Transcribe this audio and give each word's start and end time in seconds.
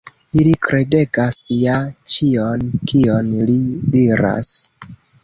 Ili 0.43 0.51
kredegas 0.67 1.35
ja 1.57 1.75
ĉion, 2.13 2.63
kion 2.93 3.29
li 3.51 3.59
diras. 3.97 4.51